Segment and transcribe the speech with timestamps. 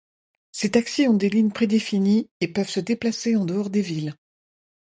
[0.51, 4.15] Ces taxis ont des lignes prédéfinies et peuvent se déplacer en dehors des villes.